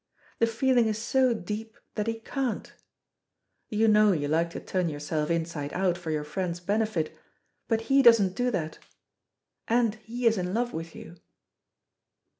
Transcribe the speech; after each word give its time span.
The 0.39 0.47
feeling 0.47 0.87
is 0.87 0.97
so 0.97 1.31
deep 1.35 1.77
that 1.93 2.07
he 2.07 2.15
can't. 2.21 2.73
You 3.69 3.87
know 3.87 4.13
you 4.13 4.27
like 4.27 4.49
to 4.49 4.59
turn 4.59 4.89
yourself 4.89 5.29
inside 5.29 5.71
out 5.73 5.95
for 5.95 6.09
your 6.09 6.23
friend's 6.23 6.59
benefit, 6.59 7.15
but 7.67 7.81
he 7.81 8.01
doesn't 8.01 8.35
do 8.35 8.49
that. 8.49 8.79
And 9.67 9.93
he 9.93 10.25
is 10.25 10.39
in 10.39 10.55
love 10.55 10.73
with 10.73 10.95
you." 10.95 11.17